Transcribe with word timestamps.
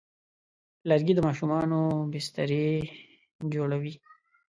لرګی 0.89 1.13
د 1.15 1.19
ماشومانو 1.27 1.79
بسترې 2.11 2.67
جوړوي. 3.53 3.93